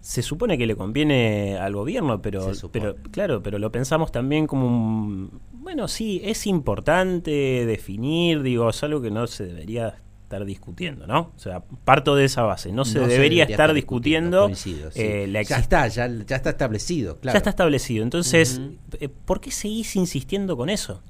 Se 0.00 0.22
supone 0.22 0.58
que 0.58 0.68
le 0.68 0.76
conviene 0.76 1.58
al 1.58 1.74
gobierno, 1.74 2.22
pero, 2.22 2.52
pero 2.70 2.94
claro, 3.10 3.42
pero 3.42 3.58
lo 3.58 3.72
pensamos 3.72 4.12
también 4.12 4.46
como 4.46 4.68
un... 4.68 5.40
Bueno, 5.54 5.88
sí, 5.88 6.20
es 6.22 6.46
importante 6.46 7.66
definir, 7.66 8.42
digo, 8.42 8.70
es 8.70 8.80
algo 8.84 9.02
que 9.02 9.10
no 9.10 9.26
se 9.26 9.44
debería 9.44 9.96
estar 10.24 10.44
discutiendo, 10.44 11.06
¿no? 11.06 11.32
O 11.36 11.38
sea, 11.38 11.60
parto 11.84 12.16
de 12.16 12.24
esa 12.24 12.42
base, 12.42 12.72
no 12.72 12.84
se, 12.84 12.98
debería, 12.98 13.44
estar, 13.44 13.72
discutiendo. 13.72 14.50
Eh, 14.94 15.30
ya 15.46 15.58
está, 15.58 15.86
ya, 15.88 16.08
ya, 16.08 16.36
está 16.36 16.50
establecido, 16.50 17.18
claro. 17.20 17.34
Ya 17.34 17.38
está 17.38 17.50
establecido, 17.50 18.02
entonces, 18.02 18.60
eh, 19.00 19.08
¿por 19.08 19.40
qué 19.40 19.50
seguís 19.50 19.94
insistiendo 19.96 20.56
con 20.56 20.70
eso? 20.70 21.02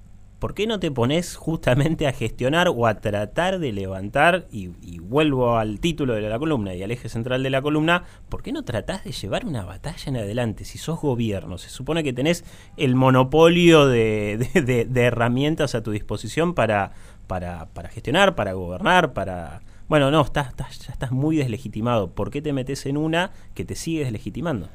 ¿por 0.45 0.53
qué 0.53 0.67
no 0.67 0.79
te 0.79 0.91
pones 0.91 1.37
justamente 1.37 2.07
a 2.07 2.13
gestionar 2.13 2.69
o 2.69 2.87
a 2.87 3.01
tratar 3.01 3.61
de 3.61 3.73
levantar, 3.73 4.47
y, 4.53 4.69
vuelvo 4.99 5.57
al 5.57 5.81
título 5.81 6.13
de 6.13 6.21
la 6.21 6.39
columna 6.39 6.75
y 6.75 6.83
al 6.83 6.91
eje 6.91 7.09
central 7.09 7.43
de 7.43 7.49
la 7.49 7.63
columna, 7.63 8.05
¿por 8.29 8.43
qué 8.43 8.53
no 8.53 8.63
tratás 8.63 9.05
de 9.05 9.13
llevar 9.13 9.47
una 9.47 9.65
batalla 9.65 10.05
en 10.05 10.19
adelante? 10.19 10.67
Si 10.67 10.77
sos 10.77 11.01
gobierno, 11.01 11.57
se 11.57 11.71
supone 11.71 12.05
que 12.05 12.13
tenés 12.13 12.45
el 12.77 12.95
monopolio 12.95 13.87
de, 13.87 14.47
herramientas 14.95 15.75
a 15.75 15.83
tu 15.83 15.93
disposición 15.93 16.53
para, 16.53 16.93
para, 17.27 17.67
para 17.67 17.89
gestionar, 17.89 18.35
para 18.35 18.53
gobernar, 18.53 19.13
para... 19.13 19.61
Bueno, 19.89 20.11
no, 20.11 20.23
estás, 20.23 20.49
estás, 20.49 20.79
ya 20.79 20.93
estás 20.93 21.13
muy 21.13 21.37
deslegitimado. 21.37 22.11
¿Por 22.11 22.31
qué 22.31 22.41
te 22.41 22.53
metes 22.53 22.87
en 22.87 22.97
una 22.97 23.33
que 23.55 23.65
te 23.65 23.75
sigue 23.75 24.05
deslegitimando? 24.05 24.69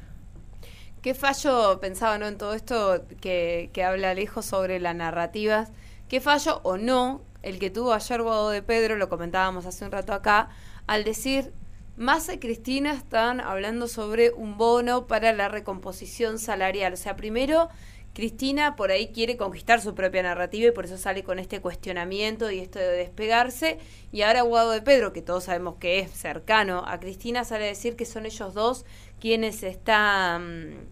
¿Qué 1.02 1.14
fallo, 1.14 1.80
pensaba 1.80 2.18
¿no? 2.18 2.26
en 2.26 2.38
todo 2.38 2.54
esto 2.54 3.04
que, 3.20 3.70
que 3.72 3.84
habla 3.84 4.10
Alejo 4.10 4.42
sobre 4.42 4.78
las 4.78 4.94
narrativas? 4.94 5.72
¿Qué 6.08 6.20
fallo 6.20 6.60
o 6.62 6.76
no 6.76 7.22
el 7.42 7.58
que 7.58 7.70
tuvo 7.70 7.92
ayer 7.92 8.22
Guado 8.22 8.50
de 8.50 8.62
Pedro, 8.62 8.96
lo 8.96 9.08
comentábamos 9.08 9.66
hace 9.66 9.84
un 9.84 9.92
rato 9.92 10.12
acá, 10.12 10.50
al 10.86 11.04
decir 11.04 11.52
Massa 11.96 12.34
y 12.34 12.38
Cristina 12.38 12.92
están 12.92 13.40
hablando 13.40 13.86
sobre 13.86 14.30
un 14.30 14.56
bono 14.56 15.06
para 15.06 15.32
la 15.32 15.48
recomposición 15.48 16.38
salarial. 16.38 16.94
O 16.94 16.96
sea, 16.96 17.16
primero 17.16 17.68
Cristina 18.12 18.74
por 18.74 18.90
ahí 18.90 19.08
quiere 19.08 19.36
conquistar 19.36 19.80
su 19.80 19.94
propia 19.94 20.22
narrativa 20.22 20.68
y 20.68 20.72
por 20.72 20.84
eso 20.84 20.98
sale 20.98 21.22
con 21.22 21.38
este 21.38 21.60
cuestionamiento 21.60 22.50
y 22.50 22.58
esto 22.58 22.78
de 22.78 22.90
despegarse. 22.90 23.78
Y 24.10 24.22
ahora 24.22 24.42
Guado 24.42 24.72
de 24.72 24.82
Pedro, 24.82 25.12
que 25.12 25.22
todos 25.22 25.44
sabemos 25.44 25.76
que 25.76 26.00
es 26.00 26.10
cercano 26.10 26.84
a 26.86 26.98
Cristina, 26.98 27.44
sale 27.44 27.64
a 27.64 27.68
decir 27.68 27.96
que 27.96 28.04
son 28.04 28.26
ellos 28.26 28.52
dos 28.54 28.84
quienes 29.20 29.62
están 29.62 30.88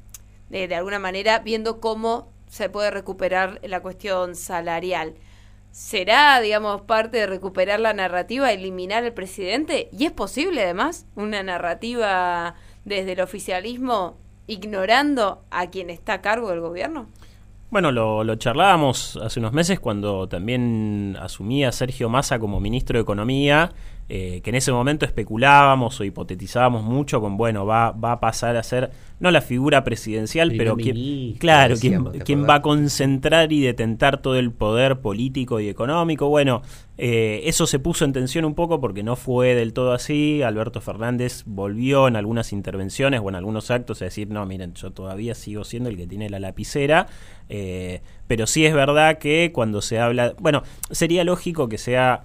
de, 0.49 0.69
de 0.69 0.75
alguna 0.75 0.99
manera 0.99 1.41
viendo 1.41 1.81
cómo 1.81 2.31
se 2.49 2.71
puede 2.71 2.91
recuperar 2.91 3.61
la 3.63 3.81
cuestión 3.81 4.37
salarial. 4.37 5.15
¿Será, 5.71 6.41
digamos, 6.41 6.83
parte 6.83 7.19
de 7.19 7.27
recuperar 7.27 7.81
la 7.81 7.93
narrativa, 7.93 8.53
eliminar 8.53 9.05
al 9.05 9.13
presidente? 9.13 9.89
¿Y 9.93 10.07
es 10.07 10.13
posible, 10.13 10.63
además, 10.63 11.07
una 11.15 11.43
narrativa 11.43 12.55
desde 12.85 13.13
el 13.13 13.21
oficialismo 13.21 14.17
ignorando 14.49 15.43
a 15.51 15.69
quien 15.69 15.91
está 15.91 16.15
a 16.15 16.21
cargo 16.21 16.51
del 16.51 16.61
gobierno? 16.61 17.07
Bueno, 17.71 17.93
lo, 17.93 18.25
lo, 18.25 18.35
charlábamos 18.37 19.17
hace 19.23 19.39
unos 19.41 19.53
meses 19.53 19.79
cuando 19.79 20.27
también 20.27 21.17
asumía 21.21 21.71
Sergio 21.71 22.09
Massa 22.09 22.39
como 22.39 22.59
ministro 22.61 22.99
de 22.99 23.03
Economía, 23.03 23.73
eh, 24.11 24.41
que 24.43 24.49
en 24.49 24.57
ese 24.57 24.73
momento 24.73 25.05
especulábamos 25.05 26.01
o 26.01 26.05
hipotetizábamos 26.05 26.83
mucho 26.83 27.21
con, 27.21 27.37
bueno, 27.37 27.67
va, 27.67 27.91
va 27.93 28.13
a 28.13 28.21
pasar 28.21 28.57
a 28.57 28.63
ser, 28.63 28.91
no 29.21 29.31
la 29.31 29.43
figura 29.43 29.85
presidencial, 29.85 30.55
pero 30.57 30.77
quien, 30.77 31.35
claro, 31.35 31.77
quien, 31.77 32.05
quien 32.25 32.49
va 32.49 32.57
a 32.57 32.63
concentrar 32.63 33.53
y 33.53 33.61
detentar 33.61 34.23
todo 34.23 34.37
el 34.37 34.51
poder 34.51 35.01
político 35.01 35.61
y 35.61 35.69
económico. 35.69 36.29
Bueno, 36.31 36.63
eh, 36.97 37.43
eso 37.45 37.67
se 37.67 37.79
puso 37.79 38.07
en 38.07 38.15
tensión 38.15 38.47
un 38.47 38.55
poco 38.55 38.81
porque 38.81 39.03
no 39.03 39.15
fue 39.15 39.55
del 39.55 39.75
todo 39.75 39.93
así. 39.93 40.41
Alberto 40.41 40.81
Fernández 40.81 41.43
volvió 41.45 42.09
en 42.09 42.17
algunas 42.17 42.55
intervenciones 42.55 43.21
o 43.23 43.29
en 43.29 43.35
algunos 43.35 43.71
actos 43.71 44.01
a 44.01 44.07
decir, 44.07 44.31
no, 44.31 44.47
miren, 44.47 44.73
yo 44.73 44.91
todavía 44.91 45.35
sigo 45.35 45.65
siendo 45.65 45.91
el 45.91 45.99
que 45.99 46.07
tiene 46.07 46.31
la 46.31 46.41
lapicera. 46.41 47.09
Eh, 47.51 48.01
pero 48.27 48.47
sí 48.47 48.65
es 48.65 48.73
verdad 48.73 49.19
que 49.19 49.53
cuando 49.53 49.83
se 49.83 49.99
habla, 49.99 50.35
bueno, 50.39 50.63
sería 50.91 51.25
lógico 51.25 51.69
que 51.69 51.77
sea 51.77 52.25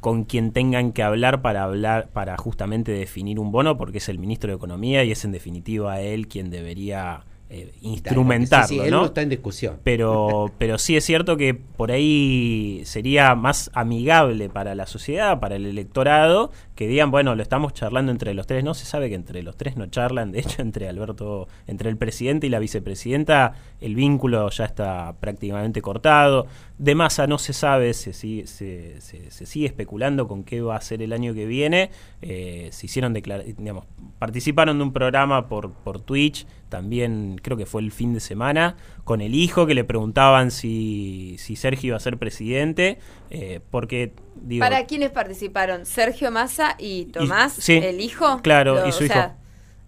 con 0.00 0.24
quien 0.24 0.52
tengan 0.52 0.92
que 0.92 1.02
hablar 1.02 1.42
para 1.42 1.64
hablar 1.64 2.08
para 2.12 2.36
justamente 2.36 2.92
definir 2.92 3.38
un 3.38 3.50
bono 3.50 3.76
porque 3.76 3.98
es 3.98 4.08
el 4.08 4.18
ministro 4.18 4.50
de 4.50 4.56
economía 4.56 5.04
y 5.04 5.10
es 5.10 5.24
en 5.24 5.32
definitiva 5.32 6.00
él 6.00 6.28
quien 6.28 6.50
debería 6.50 7.24
eh, 7.50 7.72
instrumentarlo, 7.80 8.90
¿no? 8.90 9.06
está 9.06 9.22
en 9.22 9.30
discusión. 9.30 9.78
Pero, 9.82 10.52
pero 10.58 10.76
sí 10.76 10.98
es 10.98 11.04
cierto 11.04 11.38
que 11.38 11.54
por 11.54 11.90
ahí 11.90 12.82
sería 12.84 13.34
más 13.34 13.70
amigable 13.72 14.50
para 14.50 14.74
la 14.74 14.86
sociedad, 14.86 15.40
para 15.40 15.56
el 15.56 15.64
electorado, 15.64 16.52
que 16.74 16.86
digan, 16.86 17.10
bueno, 17.10 17.34
lo 17.34 17.42
estamos 17.42 17.72
charlando 17.72 18.12
entre 18.12 18.34
los 18.34 18.46
tres. 18.46 18.64
No 18.64 18.74
se 18.74 18.84
sabe 18.84 19.08
que 19.08 19.14
entre 19.14 19.42
los 19.42 19.56
tres 19.56 19.78
no 19.78 19.86
charlan. 19.86 20.30
De 20.30 20.40
hecho, 20.40 20.60
entre 20.60 20.88
Alberto, 20.90 21.48
entre 21.66 21.88
el 21.88 21.96
presidente 21.96 22.46
y 22.46 22.50
la 22.50 22.58
vicepresidenta, 22.58 23.54
el 23.80 23.94
vínculo 23.94 24.50
ya 24.50 24.66
está 24.66 25.14
prácticamente 25.18 25.80
cortado. 25.80 26.46
De 26.76 26.94
masa 26.94 27.26
no 27.26 27.38
se 27.38 27.54
sabe, 27.54 27.94
se 27.94 28.12
sigue, 28.12 28.46
se, 28.46 29.00
sigue 29.30 29.66
especulando 29.66 30.28
con 30.28 30.44
qué 30.44 30.60
va 30.60 30.76
a 30.76 30.80
ser 30.82 31.00
el 31.00 31.14
año 31.14 31.32
que 31.32 31.46
viene. 31.46 31.90
Eh, 32.20 32.68
se 32.72 32.86
hicieron 32.86 33.14
digamos, 33.14 33.86
participaron 34.18 34.76
de 34.76 34.84
un 34.84 34.92
programa 34.92 35.48
por, 35.48 35.72
por 35.72 36.00
Twitch, 36.00 36.46
también 36.68 37.37
creo 37.42 37.56
que 37.56 37.66
fue 37.66 37.82
el 37.82 37.92
fin 37.92 38.14
de 38.14 38.20
semana, 38.20 38.76
con 39.04 39.20
el 39.20 39.34
hijo 39.34 39.66
que 39.66 39.74
le 39.74 39.84
preguntaban 39.84 40.50
si, 40.50 41.36
si 41.38 41.56
Sergio 41.56 41.88
iba 41.88 41.96
a 41.96 42.00
ser 42.00 42.18
presidente, 42.18 42.98
eh, 43.30 43.60
porque 43.70 44.12
¿Para 44.58 44.86
quiénes 44.86 45.10
participaron? 45.10 45.84
Sergio 45.84 46.30
Massa 46.30 46.76
y 46.78 47.06
Tomás, 47.06 47.68
el 47.68 48.00
hijo. 48.00 48.40
Claro, 48.42 48.86
y 48.86 48.92
su 48.92 49.04
hijo. 49.04 49.32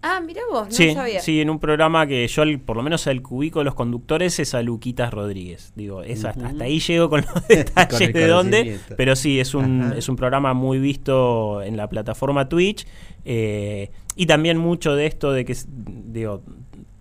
Ah, 0.02 0.20
mira 0.24 0.40
vos, 0.50 0.68
no 0.68 0.72
sí, 0.72 0.94
sabía. 0.94 1.20
Sí, 1.20 1.42
en 1.42 1.50
un 1.50 1.58
programa 1.58 2.06
que 2.06 2.26
yo, 2.26 2.42
por 2.64 2.76
lo 2.76 2.82
menos 2.82 3.06
al 3.06 3.20
cubico 3.20 3.58
de 3.58 3.66
los 3.66 3.74
conductores, 3.74 4.38
es 4.38 4.54
a 4.54 4.62
Luquitas 4.62 5.12
Rodríguez. 5.12 5.72
Digo, 5.76 6.02
es 6.02 6.24
hasta, 6.24 6.54
ahí 6.58 6.80
llego 6.80 7.10
con 7.10 7.20
los 7.20 7.48
detalles 7.48 8.12
de 8.12 8.26
dónde. 8.26 8.78
Pero 8.96 9.14
sí, 9.14 9.38
es 9.40 9.54
un, 9.54 9.92
es 9.94 10.08
un 10.08 10.16
programa 10.16 10.54
muy 10.54 10.78
visto 10.78 11.62
en 11.62 11.76
la 11.76 11.88
plataforma 11.88 12.48
Twitch. 12.48 12.86
Eh, 13.26 13.90
y 14.16 14.24
también 14.24 14.56
mucho 14.56 14.94
de 14.96 15.04
esto 15.04 15.32
de 15.32 15.44
que, 15.44 15.54
digo, 15.66 16.44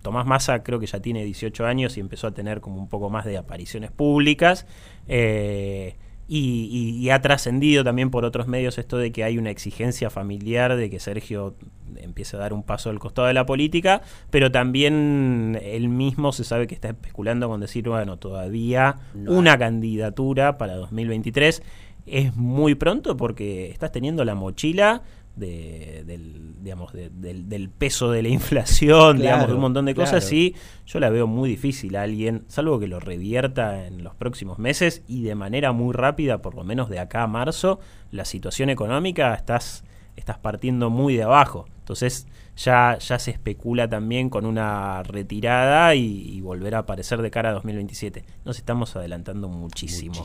Tomás 0.02 0.26
Massa 0.26 0.62
creo 0.62 0.78
que 0.80 0.86
ya 0.86 1.00
tiene 1.00 1.24
18 1.24 1.66
años 1.66 1.96
y 1.96 2.00
empezó 2.00 2.26
a 2.26 2.32
tener 2.32 2.60
como 2.60 2.76
un 2.76 2.88
poco 2.88 3.10
más 3.10 3.24
de 3.24 3.36
apariciones 3.36 3.90
públicas. 3.90 4.66
Eh, 5.08 5.96
y, 6.32 7.10
ha 7.10 7.20
trascendido 7.20 7.82
también 7.82 8.10
por 8.10 8.24
otros 8.24 8.46
medios 8.46 8.78
esto 8.78 8.98
de 8.98 9.10
que 9.10 9.24
hay 9.24 9.36
una 9.36 9.50
exigencia 9.50 10.10
familiar 10.10 10.76
de 10.76 10.88
que 10.88 11.00
Sergio 11.00 11.56
empiece 11.96 12.36
a 12.36 12.38
dar 12.38 12.52
un 12.52 12.62
paso 12.62 12.88
al 12.88 13.00
costado 13.00 13.26
de 13.26 13.34
la 13.34 13.46
política, 13.46 14.02
pero 14.30 14.52
también 14.52 15.58
él 15.60 15.88
mismo 15.88 16.30
se 16.30 16.44
sabe 16.44 16.68
que 16.68 16.76
está 16.76 16.90
especulando 16.90 17.48
con 17.48 17.60
decir, 17.60 17.88
bueno, 17.88 18.16
todavía 18.16 19.00
una 19.26 19.58
candidatura 19.58 20.56
para 20.56 20.76
2023 20.76 21.62
es 22.06 22.36
muy 22.36 22.76
pronto 22.76 23.16
porque 23.16 23.70
estás 23.70 23.90
teniendo 23.90 24.24
la 24.24 24.36
mochila 24.36 25.02
de, 25.40 26.04
del, 26.06 26.62
digamos, 26.62 26.92
del, 26.92 27.70
peso 27.70 28.10
de 28.12 28.22
la 28.22 28.28
inflación, 28.28 29.18
digamos, 29.18 29.48
de 29.48 29.54
un 29.54 29.60
montón 29.60 29.86
de 29.86 29.94
cosas, 29.94 30.30
y 30.32 30.54
yo 30.86 31.00
la 31.00 31.10
veo 31.10 31.26
muy 31.26 31.48
difícil 31.48 31.96
a 31.96 32.02
alguien, 32.02 32.44
salvo 32.46 32.78
que 32.78 32.86
lo 32.86 33.00
revierta 33.00 33.86
en 33.86 34.04
los 34.04 34.14
próximos 34.14 34.58
meses 34.58 35.02
y 35.08 35.22
de 35.22 35.34
manera 35.34 35.72
muy 35.72 35.92
rápida, 35.92 36.42
por 36.42 36.54
lo 36.54 36.62
menos 36.62 36.88
de 36.88 37.00
acá 37.00 37.22
a 37.22 37.26
marzo, 37.26 37.80
la 38.12 38.24
situación 38.24 38.70
económica 38.70 39.34
estás, 39.34 39.82
estás 40.16 40.38
partiendo 40.38 40.90
muy 40.90 41.16
de 41.16 41.24
abajo. 41.24 41.66
Entonces 41.78 42.28
ya, 42.56 42.98
ya 42.98 43.18
se 43.18 43.32
especula 43.32 43.88
también 43.88 44.28
con 44.30 44.46
una 44.46 45.02
retirada 45.02 45.94
y, 45.94 46.40
volver 46.40 46.74
a 46.74 46.78
aparecer 46.78 47.22
de 47.22 47.30
cara 47.30 47.50
a 47.50 47.52
2027. 47.52 48.24
Nos 48.44 48.58
estamos 48.58 48.94
adelantando 48.96 49.48
muchísimo. 49.48 50.24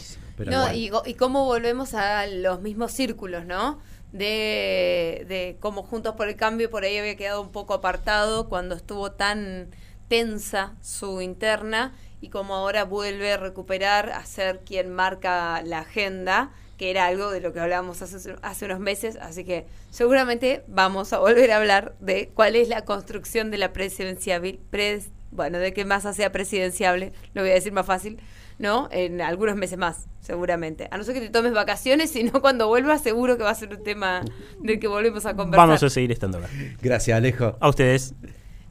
y, 0.73 0.91
y 1.05 1.13
cómo 1.15 1.45
volvemos 1.45 1.93
a 1.93 2.27
los 2.27 2.61
mismos 2.61 2.91
círculos, 2.91 3.45
¿no? 3.45 3.79
De, 4.11 5.25
de 5.27 5.57
cómo 5.59 5.83
Juntos 5.83 6.15
por 6.15 6.27
el 6.27 6.35
Cambio 6.35 6.69
por 6.69 6.83
ahí 6.83 6.97
había 6.97 7.15
quedado 7.15 7.41
un 7.41 7.51
poco 7.51 7.73
apartado 7.73 8.47
cuando 8.49 8.75
estuvo 8.75 9.11
tan 9.11 9.69
tensa 10.07 10.75
su 10.81 11.21
interna 11.21 11.93
y 12.21 12.29
como 12.29 12.55
ahora 12.55 12.85
vuelve 12.85 13.33
a 13.33 13.37
recuperar 13.37 14.09
a 14.09 14.25
ser 14.25 14.61
quien 14.65 14.91
marca 14.91 15.61
la 15.63 15.79
agenda, 15.79 16.51
que 16.77 16.89
era 16.89 17.05
algo 17.05 17.29
de 17.29 17.41
lo 17.41 17.53
que 17.53 17.59
hablábamos 17.59 18.01
hace, 18.01 18.35
hace 18.41 18.65
unos 18.65 18.79
meses, 18.79 19.17
así 19.21 19.43
que 19.43 19.65
seguramente 19.91 20.63
vamos 20.67 21.13
a 21.13 21.19
volver 21.19 21.51
a 21.51 21.57
hablar 21.57 21.95
de 21.99 22.29
cuál 22.33 22.55
es 22.55 22.67
la 22.67 22.83
construcción 22.83 23.51
de 23.51 23.57
la 23.57 23.73
presidencia, 23.73 24.41
pres, 24.69 25.09
bueno, 25.31 25.57
de 25.59 25.73
que 25.73 25.85
Massa 25.85 26.13
sea 26.13 26.31
presidenciable, 26.31 27.13
lo 27.33 27.41
voy 27.41 27.51
a 27.51 27.55
decir 27.55 27.73
más 27.73 27.85
fácil, 27.85 28.19
¿no? 28.57 28.89
En 28.91 29.21
algunos 29.21 29.55
meses 29.55 29.77
más, 29.77 30.07
seguramente. 30.21 30.87
A 30.91 30.97
no 30.97 31.03
ser 31.03 31.13
que 31.13 31.21
te 31.21 31.29
tomes 31.29 31.53
vacaciones, 31.53 32.11
sino 32.11 32.41
cuando 32.41 32.67
vuelvas 32.67 33.01
seguro 33.01 33.37
que 33.37 33.43
va 33.43 33.51
a 33.51 33.55
ser 33.55 33.73
un 33.73 33.83
tema 33.83 34.23
del 34.59 34.79
que 34.79 34.87
volvemos 34.87 35.25
a 35.25 35.35
conversar. 35.35 35.67
Vamos 35.67 35.83
a 35.83 35.89
seguir 35.89 36.11
estando 36.11 36.37
acá. 36.37 36.49
Gracias, 36.81 37.17
Alejo. 37.17 37.57
A 37.59 37.69
ustedes. 37.69 38.13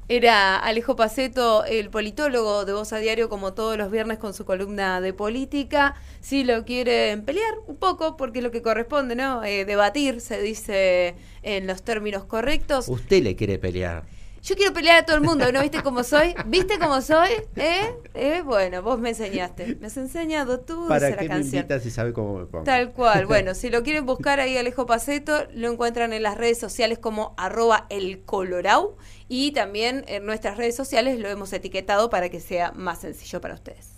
Era 0.06 0.58
Alejo 0.58 0.96
Paceto, 0.96 1.64
el 1.64 1.88
politólogo 1.88 2.66
de 2.66 2.74
Voz 2.74 2.92
a 2.92 2.98
Diario, 2.98 3.30
como 3.30 3.54
todos 3.54 3.78
los 3.78 3.90
viernes 3.90 4.18
con 4.18 4.34
su 4.34 4.44
columna 4.44 5.00
de 5.00 5.14
política. 5.14 5.94
Si 6.20 6.44
lo 6.44 6.66
quieren 6.66 7.24
pelear 7.24 7.54
un 7.66 7.76
poco, 7.76 8.18
porque 8.18 8.40
es 8.40 8.44
lo 8.44 8.50
que 8.50 8.60
corresponde, 8.60 9.16
¿no? 9.16 9.42
Eh, 9.44 9.64
debatir, 9.64 10.20
se 10.20 10.42
dice 10.42 11.14
en 11.42 11.66
los 11.66 11.82
términos 11.82 12.24
correctos. 12.24 12.86
Usted 12.88 13.22
le 13.22 13.34
quiere 13.34 13.58
pelear. 13.58 14.04
Yo 14.44 14.56
quiero 14.56 14.74
pelear 14.74 14.98
a 14.98 15.06
todo 15.06 15.16
el 15.16 15.22
mundo, 15.22 15.50
¿no 15.52 15.62
viste 15.62 15.82
cómo 15.82 16.04
soy? 16.04 16.34
¿Viste 16.44 16.78
cómo 16.78 17.00
soy? 17.00 17.30
¿Eh? 17.56 17.94
¿Eh? 18.12 18.42
Bueno, 18.44 18.82
vos 18.82 19.00
me 19.00 19.08
enseñaste. 19.08 19.78
Me 19.80 19.86
has 19.86 19.96
enseñado 19.96 20.60
tú 20.60 20.86
¿Para 20.86 21.16
qué 21.16 21.26
la 21.28 21.36
me 21.36 21.40
invitas 21.40 21.82
si 21.82 21.90
sabe 21.90 22.12
cómo 22.12 22.38
me 22.40 22.44
pongo? 22.44 22.64
Tal 22.64 22.92
cual. 22.92 23.24
Bueno, 23.34 23.54
si 23.54 23.70
lo 23.70 23.82
quieren 23.82 24.04
buscar 24.04 24.40
ahí 24.40 24.58
Alejo 24.58 24.84
Paceto, 24.84 25.46
lo 25.54 25.72
encuentran 25.72 26.12
en 26.12 26.22
las 26.22 26.36
redes 26.36 26.58
sociales 26.58 26.98
como 26.98 27.32
arroba 27.38 27.86
el 27.88 28.22
colorau 28.22 28.96
y 29.28 29.52
también 29.52 30.04
en 30.08 30.26
nuestras 30.26 30.58
redes 30.58 30.76
sociales 30.76 31.18
lo 31.18 31.30
hemos 31.30 31.50
etiquetado 31.54 32.10
para 32.10 32.28
que 32.28 32.40
sea 32.40 32.70
más 32.72 33.00
sencillo 33.00 33.40
para 33.40 33.54
ustedes. 33.54 33.92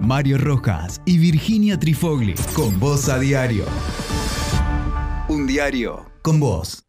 Mario 0.00 0.38
Rojas 0.38 1.00
y 1.06 1.18
Virginia 1.18 1.76
Trifogli 1.76 2.36
con 2.54 2.78
voz 2.78 3.08
a 3.08 3.18
diario. 3.18 3.64
Un 5.28 5.48
diario 5.48 6.06
con 6.22 6.38
vos. 6.38 6.87